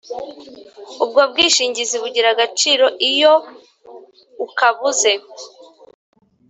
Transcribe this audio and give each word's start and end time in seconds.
Ubwo 1.03 1.21
bwishingizi 1.31 1.95
bugira 2.03 2.27
agaciro 2.31 2.85
iyo 3.09 3.33
ukabuze 4.45 5.11